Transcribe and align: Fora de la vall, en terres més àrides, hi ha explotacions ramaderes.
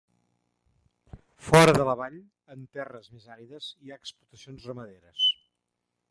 Fora 1.49 1.75
de 1.79 1.83
la 1.89 1.93
vall, 1.99 2.15
en 2.55 2.63
terres 2.77 3.11
més 3.17 3.27
àrides, 3.35 3.67
hi 3.83 3.93
ha 3.93 3.99
explotacions 4.03 4.65
ramaderes. 4.71 5.29